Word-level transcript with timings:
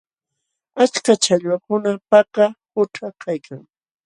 Achka 0.83 1.13
challwakuna 1.23 1.91
Paka 2.09 2.45
qućha 2.73 3.07
kaykan. 3.21 3.61